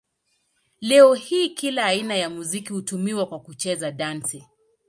Leo 0.81 1.13
hii 1.13 1.49
kila 1.49 1.85
aina 1.85 2.15
ya 2.15 2.29
muziki 2.29 2.73
hutumiwa 2.73 3.25
kwa 3.25 3.39
kucheza 3.39 3.91
dansi. 3.91 4.43